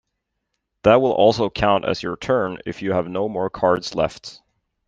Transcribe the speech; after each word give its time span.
That 0.81 0.95
will 0.99 1.11
also 1.11 1.51
count 1.51 1.85
as 1.85 2.01
your 2.01 2.17
turn 2.17 2.57
if 2.65 2.81
you 2.81 2.93
have 2.93 3.07
no 3.07 3.29
more 3.29 3.51
cards 3.51 3.93
left. 3.93 4.41